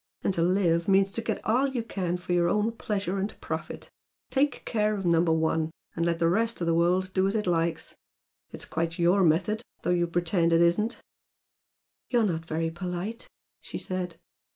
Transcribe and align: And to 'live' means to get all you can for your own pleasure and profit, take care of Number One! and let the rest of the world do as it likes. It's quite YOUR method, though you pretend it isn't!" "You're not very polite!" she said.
And 0.23 0.33
to 0.33 0.41
'live' 0.41 0.87
means 0.87 1.11
to 1.11 1.21
get 1.21 1.45
all 1.45 1.67
you 1.67 1.83
can 1.83 2.17
for 2.17 2.33
your 2.33 2.49
own 2.49 2.71
pleasure 2.71 3.19
and 3.19 3.39
profit, 3.39 3.91
take 4.31 4.65
care 4.65 4.95
of 4.95 5.05
Number 5.05 5.31
One! 5.31 5.69
and 5.95 6.03
let 6.07 6.17
the 6.17 6.27
rest 6.27 6.59
of 6.59 6.65
the 6.65 6.73
world 6.73 7.13
do 7.13 7.27
as 7.27 7.35
it 7.35 7.45
likes. 7.45 7.93
It's 8.51 8.65
quite 8.65 8.97
YOUR 8.97 9.21
method, 9.23 9.61
though 9.83 9.91
you 9.91 10.07
pretend 10.07 10.53
it 10.53 10.61
isn't!" 10.61 10.99
"You're 12.09 12.23
not 12.25 12.45
very 12.47 12.71
polite!" 12.71 13.27
she 13.59 13.77
said. 13.77 14.17